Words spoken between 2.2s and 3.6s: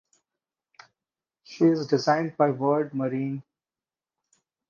by Vard Marine.